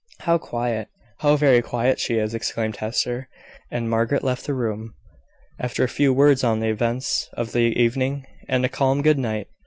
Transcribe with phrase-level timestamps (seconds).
[0.21, 0.87] "How quiet,
[1.19, 3.29] how very quiet she is!" exclaimed Hester,
[3.69, 4.95] an Margaret left the room,
[5.59, 9.45] after a few words on the events of the evening, and a calm good night.